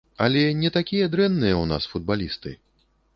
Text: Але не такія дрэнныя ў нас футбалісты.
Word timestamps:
Але 0.27 0.41
не 0.61 0.69
такія 0.77 1.09
дрэнныя 1.15 1.55
ў 1.57 1.65
нас 1.73 1.83
футбалісты. 1.91 2.55